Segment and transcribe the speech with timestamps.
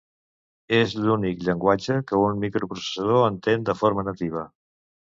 [0.77, 4.51] És l'únic llenguatge que un microprocessador entén de forma nativa.